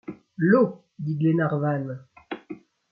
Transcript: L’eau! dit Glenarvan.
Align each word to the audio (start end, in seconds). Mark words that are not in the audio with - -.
L’eau! 0.35 0.83
dit 0.97 1.15
Glenarvan. 1.15 1.99